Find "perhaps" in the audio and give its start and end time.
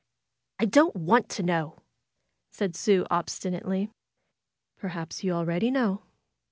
4.79-5.23